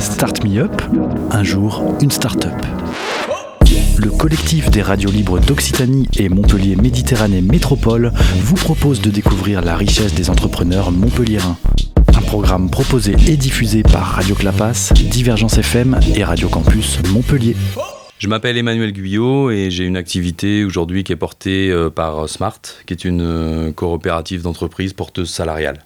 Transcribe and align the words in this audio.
Start 0.00 0.44
Me 0.44 0.58
Up. 0.60 0.82
Un 1.30 1.42
jour, 1.42 1.82
une 2.00 2.10
start-up. 2.10 2.52
Le 3.98 4.10
collectif 4.10 4.70
des 4.70 4.82
radios 4.82 5.10
libres 5.10 5.38
d'Occitanie 5.38 6.08
et 6.18 6.28
Montpellier 6.28 6.76
Méditerranée 6.76 7.40
Métropole 7.40 8.12
vous 8.36 8.56
propose 8.56 9.00
de 9.00 9.10
découvrir 9.10 9.62
la 9.62 9.76
richesse 9.76 10.14
des 10.14 10.30
entrepreneurs 10.30 10.90
montpelliérains. 10.90 11.56
Un 12.16 12.22
programme 12.22 12.70
proposé 12.70 13.14
et 13.26 13.36
diffusé 13.36 13.82
par 13.82 14.02
Radio 14.02 14.34
Clapas, 14.34 14.92
Divergence 14.94 15.58
FM 15.58 15.98
et 16.14 16.24
Radio 16.24 16.48
Campus 16.48 16.98
Montpellier. 17.12 17.56
Je 18.18 18.28
m'appelle 18.28 18.56
Emmanuel 18.58 18.92
Guyot 18.92 19.50
et 19.50 19.70
j'ai 19.70 19.84
une 19.84 19.96
activité 19.96 20.64
aujourd'hui 20.64 21.04
qui 21.04 21.12
est 21.12 21.16
portée 21.16 21.70
euh, 21.70 21.88
par 21.88 22.28
Smart, 22.28 22.60
qui 22.86 22.92
est 22.92 23.04
une 23.04 23.22
euh, 23.22 23.72
coopérative 23.72 24.42
d'entreprise 24.42 24.92
porteuse 24.92 25.30
salariale, 25.30 25.78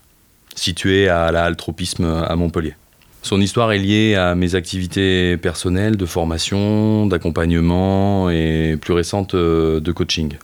située 0.54 1.08
à 1.08 1.32
la 1.32 1.44
à 1.44 2.36
Montpellier. 2.36 2.74
Son 3.22 3.40
histoire 3.40 3.72
est 3.72 3.78
liée 3.78 4.16
à 4.16 4.34
mes 4.34 4.54
activités 4.54 5.36
personnelles 5.38 5.96
de 5.96 6.04
formation, 6.04 7.06
d'accompagnement 7.06 8.28
et 8.28 8.76
plus 8.78 8.92
récentes 8.92 9.34
euh, 9.34 9.80
de 9.80 9.92
coaching. 9.92 10.34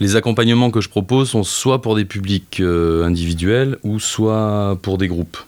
Les 0.00 0.16
accompagnements 0.16 0.70
que 0.70 0.80
je 0.80 0.88
propose 0.88 1.30
sont 1.30 1.42
soit 1.42 1.82
pour 1.82 1.96
des 1.96 2.04
publics 2.04 2.60
individuels 2.60 3.78
ou 3.84 4.00
soit 4.00 4.78
pour 4.82 4.98
des 4.98 5.08
groupes. 5.08 5.38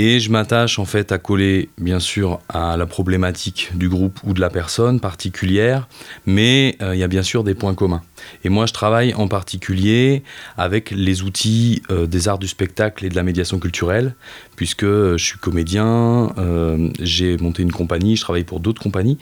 Et 0.00 0.20
je 0.20 0.30
m'attache 0.30 0.78
en 0.78 0.84
fait 0.84 1.10
à 1.10 1.18
coller 1.18 1.70
bien 1.76 1.98
sûr 1.98 2.38
à 2.48 2.76
la 2.76 2.86
problématique 2.86 3.70
du 3.74 3.88
groupe 3.88 4.20
ou 4.22 4.32
de 4.32 4.40
la 4.40 4.48
personne 4.48 5.00
particulière, 5.00 5.88
mais 6.24 6.76
euh, 6.80 6.94
il 6.94 7.00
y 7.00 7.02
a 7.02 7.08
bien 7.08 7.24
sûr 7.24 7.42
des 7.42 7.56
points 7.56 7.74
communs. 7.74 8.04
Et 8.44 8.48
moi 8.48 8.66
je 8.66 8.72
travaille 8.72 9.12
en 9.14 9.26
particulier 9.26 10.22
avec 10.56 10.92
les 10.92 11.22
outils 11.22 11.82
euh, 11.90 12.06
des 12.06 12.28
arts 12.28 12.38
du 12.38 12.46
spectacle 12.46 13.06
et 13.06 13.08
de 13.08 13.16
la 13.16 13.24
médiation 13.24 13.58
culturelle, 13.58 14.14
puisque 14.54 14.84
je 14.84 15.16
suis 15.16 15.38
comédien, 15.38 16.32
euh, 16.38 16.90
j'ai 17.00 17.36
monté 17.36 17.64
une 17.64 17.72
compagnie, 17.72 18.14
je 18.14 18.20
travaille 18.20 18.44
pour 18.44 18.60
d'autres 18.60 18.80
compagnies. 18.80 19.18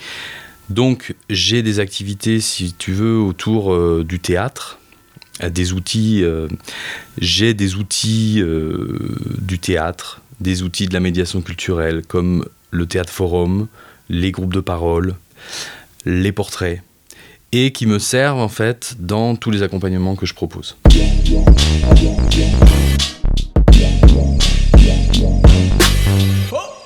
Donc 0.69 1.14
j'ai 1.31 1.62
des 1.62 1.81
activités, 1.81 2.39
si 2.39 2.75
tu 2.75 2.92
veux, 2.92 3.17
autour 3.17 4.05
du 4.05 4.19
théâtre, 4.19 4.79
des 5.42 5.73
outils, 5.73 6.25
j'ai 7.19 7.55
des 7.55 7.77
outils 7.77 8.42
du 9.39 9.58
théâtre, 9.61 10.23
des 10.41 10.62
outils 10.62 10.87
de 10.87 10.95
la 10.95 11.01
médiation 11.01 11.41
culturelle 11.41 12.03
comme 12.06 12.47
le 12.70 12.87
théâtre 12.87 13.12
forum, 13.12 13.69
les 14.09 14.31
groupes 14.31 14.55
de 14.55 14.61
parole, 14.61 15.15
les 16.05 16.33
portraits, 16.33 16.83
et 17.53 17.73
qui 17.73 17.87
me 17.87 17.98
servent 17.98 18.39
en 18.39 18.48
fait 18.48 18.97
dans 18.98 19.37
tous 19.37 19.51
les 19.51 19.62
accompagnements 19.62 20.17
que 20.17 20.27
je 20.27 20.34
propose. 20.34 20.77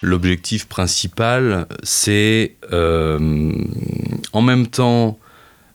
L'objectif 0.02 0.66
principal, 0.66 1.66
c'est 1.82 2.56
euh, 2.72 3.52
en 4.32 4.42
même 4.42 4.66
temps 4.66 5.18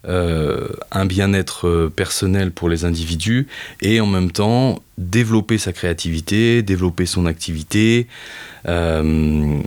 euh, 0.08 0.68
un 0.92 1.06
bien-être 1.06 1.68
euh, 1.68 1.90
personnel 1.94 2.52
pour 2.52 2.70
les 2.70 2.86
individus 2.86 3.48
et 3.82 4.00
en 4.00 4.06
même 4.06 4.32
temps 4.32 4.84
développer 5.00 5.58
sa 5.58 5.74
créativité, 5.74 6.62
développer 6.62 7.06
son 7.06 7.26
activité, 7.26 8.08
euh, 8.68 9.58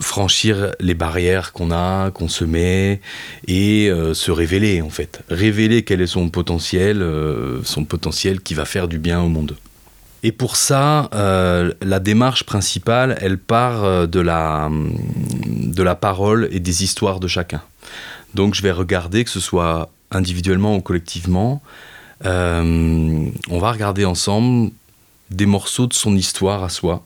franchir 0.00 0.72
les 0.80 0.94
barrières 0.94 1.52
qu'on 1.52 1.70
a, 1.70 2.10
qu'on 2.10 2.28
se 2.28 2.44
met 2.44 3.00
et 3.46 3.90
se 4.12 4.30
révéler 4.30 4.82
en 4.82 4.90
fait. 4.90 5.22
Révéler 5.30 5.82
quel 5.82 6.02
est 6.02 6.06
son 6.06 6.28
potentiel, 6.28 7.02
son 7.64 7.84
potentiel 7.84 8.42
qui 8.42 8.52
va 8.52 8.66
faire 8.66 8.86
du 8.86 8.98
bien 8.98 9.22
au 9.22 9.28
monde. 9.28 9.56
Et 10.22 10.32
pour 10.32 10.56
ça, 10.56 11.08
la 11.12 12.00
démarche 12.00 12.44
principale, 12.44 13.16
elle 13.22 13.38
part 13.38 14.06
de 14.06 14.20
la, 14.20 14.68
de 15.46 15.82
la 15.82 15.94
parole 15.94 16.48
et 16.50 16.60
des 16.60 16.84
histoires 16.84 17.18
de 17.18 17.28
chacun. 17.28 17.62
Donc 18.34 18.54
je 18.54 18.62
vais 18.62 18.72
regarder, 18.72 19.24
que 19.24 19.30
ce 19.30 19.40
soit 19.40 19.90
individuellement 20.10 20.76
ou 20.76 20.80
collectivement, 20.80 21.62
euh, 22.24 23.28
on 23.50 23.58
va 23.58 23.72
regarder 23.72 24.04
ensemble 24.04 24.70
des 25.30 25.46
morceaux 25.46 25.86
de 25.86 25.94
son 25.94 26.16
histoire 26.16 26.62
à 26.62 26.68
soi, 26.68 27.04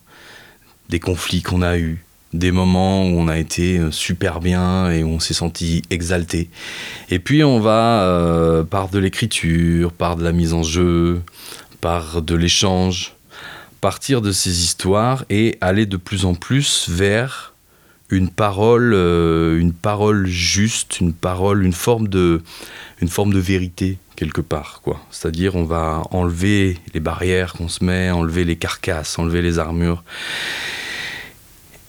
des 0.88 1.00
conflits 1.00 1.43
qu'on 1.43 1.62
a 1.62 1.78
eus, 1.78 2.05
des 2.32 2.53
moments 2.53 3.05
où 3.05 3.19
on 3.19 3.28
a 3.28 3.38
été 3.38 3.78
euh, 3.78 3.91
super 3.91 4.41
bien 4.41 4.91
et 4.91 5.03
où 5.03 5.09
on 5.09 5.21
s'est 5.21 5.34
senti 5.34 5.82
exalté. 5.91 6.50
Et 7.10 7.19
puis 7.19 7.43
on 7.43 7.60
va, 7.60 8.03
euh, 8.03 8.62
par 8.62 8.88
de 8.88 8.99
l'écriture, 8.99 9.93
par 9.93 10.16
de 10.16 10.22
la 10.22 10.32
mise 10.32 10.53
en 10.53 10.62
jeu, 10.62 11.22
par 11.81 12.22
de 12.22 12.34
l'échange, 12.34 13.15
partir 13.81 14.21
de 14.21 14.32
ces 14.32 14.62
histoires 14.62 15.25
et 15.31 15.56
aller 15.60 15.87
de 15.87 15.97
plus 15.97 16.25
en 16.25 16.34
plus 16.34 16.88
vers 16.88 17.50
une 18.10 18.28
parole, 18.28 18.93
euh, 18.94 19.59
une 19.59 19.72
parole 19.72 20.26
juste, 20.26 21.00
une 21.00 21.12
parole, 21.12 21.65
une 21.65 21.72
forme 21.72 22.09
de, 22.09 22.43
une 23.00 23.09
forme 23.09 23.32
de 23.32 23.38
vérité 23.38 23.98
quelque 24.16 24.41
part, 24.41 24.81
quoi. 24.82 25.00
C'est-à-dire, 25.10 25.56
on 25.56 25.65
va 25.65 26.03
enlever 26.10 26.78
les 26.93 27.00
barrières 27.00 27.54
qu'on 27.54 27.69
se 27.69 27.82
met, 27.84 28.10
enlever 28.10 28.44
les 28.44 28.56
carcasses, 28.56 29.19
enlever 29.19 29.43
les 29.43 29.59
armures. 29.59 30.04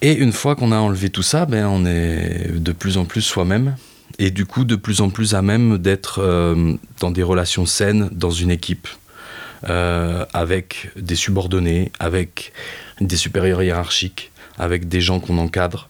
Et 0.01 0.13
une 0.13 0.31
fois 0.31 0.55
qu'on 0.55 0.71
a 0.71 0.77
enlevé 0.77 1.09
tout 1.09 1.23
ça, 1.23 1.45
ben, 1.45 1.67
on 1.67 1.85
est 1.85 2.51
de 2.51 2.71
plus 2.71 2.97
en 2.97 3.05
plus 3.05 3.21
soi-même. 3.21 3.75
Et 4.17 4.31
du 4.31 4.45
coup, 4.45 4.63
de 4.63 4.75
plus 4.75 5.01
en 5.01 5.09
plus 5.09 5.35
à 5.35 5.41
même 5.41 5.77
d'être 5.77 6.19
euh, 6.19 6.73
dans 6.99 7.11
des 7.11 7.23
relations 7.23 7.65
saines 7.65 8.09
dans 8.11 8.31
une 8.31 8.51
équipe, 8.51 8.87
euh, 9.69 10.25
avec 10.33 10.89
des 10.95 11.15
subordonnés, 11.15 11.91
avec 11.99 12.53
des 12.99 13.15
supérieurs 13.15 13.61
hiérarchiques, 13.61 14.31
avec 14.57 14.87
des 14.87 15.01
gens 15.01 15.19
qu'on 15.19 15.37
encadre 15.37 15.89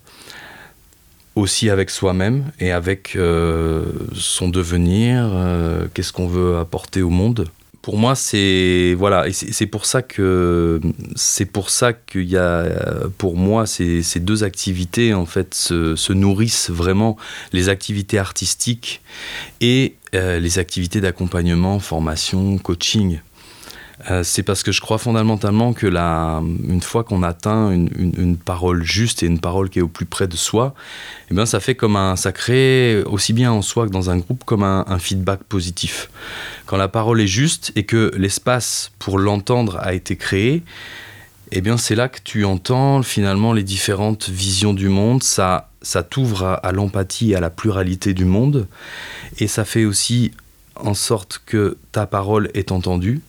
aussi 1.36 1.70
avec 1.70 1.90
soi-même 1.90 2.52
et 2.60 2.72
avec 2.72 3.16
euh, 3.16 3.86
son 4.14 4.50
devenir, 4.50 5.30
euh, 5.34 5.88
qu'est-ce 5.94 6.14
qu'on 6.14 6.28
veut 6.28 6.58
apporter 6.58 7.02
au 7.02 7.10
monde. 7.10 7.48
Pour 7.82 7.98
moi, 7.98 8.14
c'est 8.14 8.94
voilà, 8.96 9.26
c'est 9.32 9.66
pour 9.66 9.88
ça 9.88 10.04
que 10.04 10.80
c'est 11.16 11.46
pour 11.46 11.72
ça 11.72 11.94
qu'il 11.94 12.30
y 12.30 12.38
a 12.38 12.68
pour 13.18 13.36
moi 13.36 13.66
ces, 13.66 14.04
deux 14.18 14.44
activités 14.44 15.16
en 15.16 15.26
fait 15.26 15.56
se, 15.56 15.96
se, 15.96 16.14
nourrissent 16.14 16.70
vraiment 16.70 17.18
les 17.54 17.70
activités 17.70 18.20
artistiques 18.20 19.02
et 19.62 19.96
euh, 20.14 20.40
les 20.40 20.60
activités 20.60 21.02
d'accompagnement, 21.02 21.80
formation, 21.80 22.60
coaching. 22.60 23.20
Euh, 24.10 24.24
c'est 24.24 24.44
parce 24.44 24.64
que 24.64 24.72
je 24.72 24.82
crois 24.82 24.98
fondamentalement 24.98 25.74
que 25.74 25.88
une 25.88 26.82
fois 26.82 27.04
qu'on 27.04 27.24
atteint 27.24 27.72
une, 27.72 28.38
parole 28.38 28.84
juste 28.84 29.22
et 29.24 29.28
une 29.28 29.40
parole 29.40 29.70
qui 29.70 29.80
est 29.80 29.82
au 29.82 29.88
plus 29.88 30.06
près 30.06 30.28
de 30.28 30.36
soi, 30.36 30.74
eh 31.30 31.34
bien 31.34 31.46
ça 31.46 31.60
fait 31.60 31.76
comme 31.76 31.96
un, 31.96 32.16
ça 32.16 32.32
crée 32.32 33.04
aussi 33.04 33.34
bien 33.34 33.52
en 33.52 33.62
soi 33.62 33.86
que 33.86 33.92
dans 33.92 34.10
un 34.10 34.18
groupe 34.18 34.44
comme 34.44 34.64
un, 34.64 35.00
feedback 35.00 35.44
positif. 35.44 36.10
Quand 36.66 36.78
la 36.78 36.88
parole 36.88 37.22
est 37.22 37.28
juste 37.28 37.72
et 37.76 37.84
que 37.84 38.12
l'espace 38.18 38.92
pour 38.98 39.20
l'entendre 39.20 39.78
a 39.82 39.94
été 39.94 40.16
créé, 40.16 40.64
eh 41.52 41.62
bien 41.62 41.78
c'est 41.78 41.96
là 41.96 42.08
que 42.10 42.20
tu 42.24 42.46
entends 42.46 43.04
finalement 43.04 43.54
les 43.54 43.64
différentes 43.64 44.30
visions 44.30 44.74
du 44.74 44.90
monde. 44.90 45.22
Ça, 45.22 45.70
ça 45.82 46.02
t'ouvre 46.02 46.44
à, 46.44 46.54
à 46.56 46.72
l'empathie 46.72 47.32
et 47.32 47.36
à 47.36 47.40
la 47.40 47.50
pluralité 47.50 48.14
du 48.14 48.26
monde, 48.26 48.68
et 49.38 49.48
ça 49.48 49.66
fait 49.66 49.86
aussi 49.86 50.32
en 50.76 50.94
sorte 50.94 51.42
que 51.46 51.78
ta 51.92 52.08
parole 52.08 52.50
est 52.54 52.72
entendue 52.72 53.22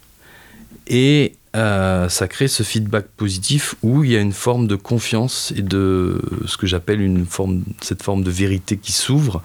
et 0.92 1.32
euh, 1.56 2.08
ça 2.08 2.28
crée 2.28 2.48
ce 2.48 2.62
feedback 2.62 3.06
positif 3.16 3.75
où 3.82 4.04
il 4.04 4.12
y 4.12 4.16
a 4.16 4.20
une 4.20 4.32
forme 4.32 4.66
de 4.66 4.76
confiance 4.76 5.53
et 5.56 5.62
de 5.62 6.20
ce 6.47 6.56
que 6.56 6.66
j'appelle 6.66 7.00
une 7.00 7.26
forme, 7.26 7.62
cette 7.80 8.03
forme 8.03 8.22
de 8.22 8.30
vérité 8.30 8.76
qui 8.76 8.92
s'ouvre 8.92 9.42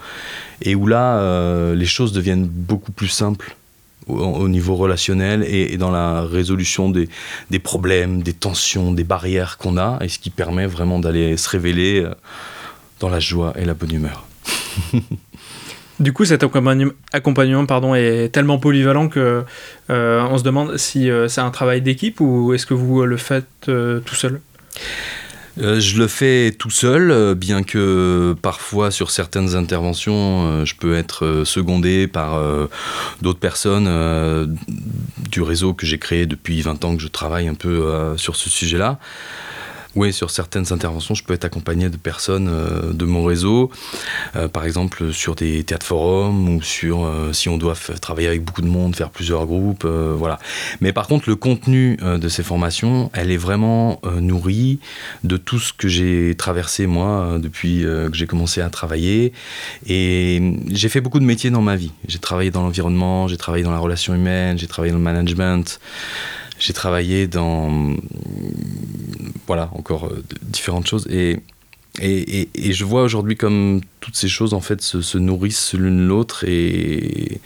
et 0.62 0.76
où 0.76 0.88
là 0.88 1.18
euh, 1.18 1.74
les 1.74 1.86
choses 1.86 2.12
deviennent 2.12 2.46
beaucoup 2.46 2.92
plus 2.92 3.08
simples 3.08 3.56
au, 4.08 4.48
niveau 4.48 4.76
relationnel 4.76 5.44
et, 5.44 5.76
dans 5.76 5.92
la 5.92 6.22
résolution 6.22 6.90
des, 6.90 7.10
problèmes, 7.60 8.24
des 8.24 8.32
tensions, 8.32 8.94
des 8.94 9.04
barrières 9.04 9.58
qu'on 9.58 9.78
a 9.78 10.00
et 10.02 10.08
ce 10.08 10.18
qui 10.18 10.30
permet 10.30 10.66
vraiment 10.66 11.00
d'aller 11.00 11.36
se 11.36 11.50
révéler 11.50 12.04
euh, 12.04 12.14
dans 13.02 13.10
la 13.10 13.20
joie 13.20 13.54
et 13.58 13.66
la 13.66 13.74
bonne 13.74 13.94
humeur. 13.94 14.26
Du 16.00 16.14
coup, 16.14 16.26
cet 16.26 16.44
accompagnement, 16.44 17.66
pardon, 17.66 17.96
est 17.96 18.30
tellement 18.30 18.60
polyvalent 18.60 19.10
que 19.10 19.44
euh, 19.90 20.28
on 20.30 20.38
se 20.38 20.44
demande 20.44 20.78
si 20.78 21.10
euh, 21.10 21.28
c'est 21.28 21.42
un 21.42 21.50
travail 21.50 21.82
d'équipe 21.82 22.22
ou 22.22 22.54
est-ce 22.54 22.68
que 22.68 22.76
vous 22.76 23.04
le 23.04 23.18
faites 23.18 23.48
euh, 23.68 24.00
tout 24.00 24.16
seul? 24.16 24.42
Je 25.60 25.98
le 25.98 26.06
fais 26.06 26.52
tout 26.52 26.70
seul, 26.70 27.34
bien 27.34 27.64
que 27.64 28.36
parfois 28.44 28.92
sur 28.92 29.10
certaines 29.10 29.56
interventions, 29.56 30.64
je 30.66 30.76
peux 30.76 30.96
être 30.96 31.42
secondé 31.46 32.06
par 32.06 32.40
d'autres 33.24 33.40
personnes 33.40 33.90
du 35.32 35.42
réseau 35.42 35.74
que 35.74 35.88
j'ai 35.88 35.98
créé 35.98 36.28
depuis 36.28 36.62
20 36.62 36.86
ans 36.86 36.96
que 36.96 37.02
je 37.02 37.08
travaille 37.08 37.48
un 37.48 37.56
peu 37.56 38.14
sur 38.18 38.36
ce 38.36 38.52
sujet-là 38.52 39.00
Oui, 39.98 40.14
sur 40.14 40.30
certaines 40.30 40.72
interventions, 40.72 41.16
je 41.16 41.24
peux 41.24 41.34
être 41.34 41.46
accompagné 41.46 41.90
de 41.90 41.98
personnes 41.98 42.50
euh, 42.50 42.94
de 42.94 43.04
mon 43.04 43.24
réseau, 43.24 43.72
euh, 44.36 44.48
par 44.48 44.64
exemple 44.64 45.12
sur 45.12 45.34
des 45.34 45.64
théâtres 45.64 45.88
forums 45.88 46.50
ou 46.50 46.62
sur 46.62 47.04
euh, 47.04 47.34
si 47.34 47.50
on 47.50 47.58
doit 47.58 47.74
travailler 48.00 48.28
avec 48.28 48.44
beaucoup 48.44 48.62
de 48.62 48.68
monde, 48.68 48.96
faire 48.96 49.10
plusieurs 49.10 49.48
groupes, 49.48 49.86
voilà. 49.88 50.38
Mais 50.82 50.94
par 50.94 51.08
contre, 51.08 51.28
le 51.28 51.36
contenu 51.36 51.98
de 51.98 52.30
ces 52.30 52.44
formations, 52.44 53.10
elle 53.14 53.32
est 53.32 53.38
vraiment 53.38 54.00
nourrie 54.20 54.78
de 55.24 55.36
tout 55.36 55.58
ce 55.58 55.74
que 55.74 55.88
j'ai 55.88 56.36
traversé 56.38 56.86
moi 56.86 57.40
depuis 57.40 57.82
que 57.82 58.14
j'ai 58.14 58.28
commencé 58.28 58.62
à 58.62 58.70
travailler. 58.70 59.34
Et 59.88 60.54
j'ai 60.70 60.90
fait 60.90 61.02
beaucoup 61.02 61.20
de 61.20 61.26
métiers 61.26 61.50
dans 61.50 61.64
ma 61.64 61.76
vie. 61.76 61.92
J'ai 62.08 62.20
travaillé 62.20 62.52
dans 62.52 62.62
l'environnement, 62.62 63.28
j'ai 63.28 63.38
travaillé 63.38 63.64
dans 63.64 63.72
la 63.72 63.80
relation 63.80 64.14
humaine, 64.14 64.60
j'ai 64.60 64.68
travaillé 64.68 64.92
dans 64.92 65.00
le 65.00 65.04
management. 65.04 65.80
J'ai 66.60 66.74
travaillé 66.74 67.28
dans, 67.28 67.96
voilà, 69.46 69.70
encore 69.74 70.08
euh, 70.08 70.24
différentes 70.42 70.88
choses. 70.88 71.08
Et, 71.10 71.38
et, 72.00 72.50
et, 72.54 72.74
je 72.74 72.86
vois 72.86 73.04
aujourd'hui 73.04 73.36
comme 73.36 73.82
toutes 74.02 74.16
ces 74.16 74.28
choses, 74.28 74.54
en 74.54 74.62
fait, 74.62 74.82
se, 74.82 75.18
nourrissent 75.18 75.74
l'une 75.74 76.08
l'autre. 76.08 76.44
Et, 76.48 77.40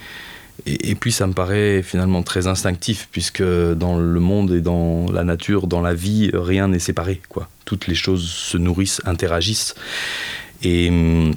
et, 0.65 0.95
puis, 0.95 1.11
ça 1.11 1.27
me 1.27 1.33
paraît 1.33 1.81
finalement 1.83 2.23
très 2.23 2.47
instinctif, 2.47 3.07
puisque 3.11 3.43
dans 3.43 3.97
le 3.97 4.19
monde 4.19 4.51
et 4.51 4.61
dans 4.61 5.05
la 5.11 5.23
nature, 5.23 5.67
dans 5.67 5.81
la 5.81 5.93
vie, 5.93 6.31
rien 6.33 6.69
n'est 6.69 6.79
séparé. 6.79 7.21
Quoi. 7.29 7.49
Toutes 7.65 7.87
les 7.87 7.95
choses 7.95 8.27
se 8.27 8.57
nourrissent, 8.57 9.01
interagissent. 9.05 9.75
Et 10.63 10.89
hum, 10.89 11.33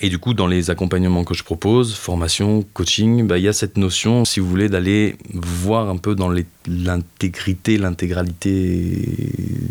et 0.00 0.08
du 0.08 0.18
coup, 0.18 0.34
dans 0.34 0.46
les 0.46 0.70
accompagnements 0.70 1.24
que 1.24 1.34
je 1.34 1.44
propose, 1.44 1.94
formation, 1.94 2.64
coaching, 2.72 3.26
bah, 3.26 3.38
il 3.38 3.44
y 3.44 3.48
a 3.48 3.52
cette 3.52 3.76
notion, 3.76 4.24
si 4.24 4.40
vous 4.40 4.48
voulez, 4.48 4.68
d'aller 4.68 5.16
voir 5.32 5.88
un 5.88 5.96
peu 5.96 6.14
dans 6.14 6.32
l'intégrité, 6.66 7.78
l'intégralité 7.78 9.08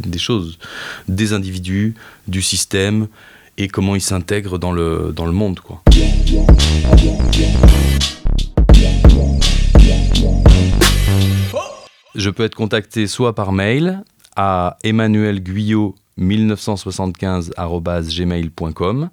des 0.05 0.19
choses, 0.19 0.59
des 1.07 1.33
individus, 1.33 1.95
du 2.27 2.41
système, 2.41 3.07
et 3.57 3.67
comment 3.67 3.95
ils 3.95 4.01
s'intègrent 4.01 4.57
dans 4.57 4.71
le, 4.71 5.11
dans 5.13 5.25
le 5.25 5.33
monde. 5.33 5.59
Je 12.15 12.29
peux 12.29 12.43
être 12.43 12.55
contacté 12.55 13.07
soit 13.07 13.35
par 13.35 13.51
mail 13.51 14.03
à 14.35 14.77
emmanuelguyot 14.83 15.95
1975gmailcom 16.19 19.09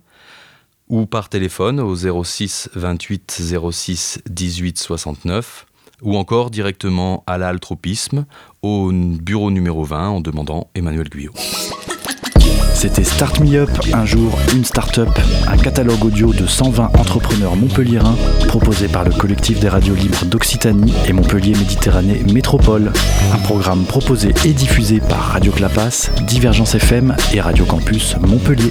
ou 0.88 1.06
par 1.06 1.28
téléphone 1.28 1.80
au 1.80 1.94
06 1.94 2.70
28 2.74 3.42
06 3.70 4.20
18 4.28 4.78
69 4.78 5.66
ou 6.02 6.16
encore 6.16 6.50
directement 6.50 7.24
à 7.26 7.38
l'altropisme 7.38 8.26
au 8.62 8.90
bureau 8.92 9.50
numéro 9.50 9.84
20 9.84 10.08
en 10.08 10.20
demandant 10.20 10.68
Emmanuel 10.74 11.08
Guyot. 11.08 11.32
C'était 12.74 13.02
Start 13.02 13.40
Me 13.40 13.56
Up, 13.56 13.70
un 13.92 14.06
jour, 14.06 14.38
une 14.54 14.64
start-up, 14.64 15.08
un 15.48 15.56
catalogue 15.56 16.04
audio 16.04 16.32
de 16.32 16.46
120 16.46 16.96
entrepreneurs 16.96 17.56
montpelliérains 17.56 18.14
proposé 18.46 18.86
par 18.86 19.02
le 19.02 19.10
collectif 19.10 19.58
des 19.58 19.68
radios 19.68 19.96
libres 19.96 20.24
d'Occitanie 20.26 20.94
et 21.08 21.12
Montpellier 21.12 21.54
Méditerranée 21.54 22.22
Métropole. 22.32 22.92
Un 23.32 23.38
programme 23.38 23.84
proposé 23.84 24.32
et 24.44 24.52
diffusé 24.52 25.00
par 25.00 25.18
Radio 25.18 25.50
Clapas, 25.50 26.10
Divergence 26.28 26.76
FM 26.76 27.16
et 27.32 27.40
Radio 27.40 27.64
Campus 27.64 28.14
Montpellier. 28.20 28.70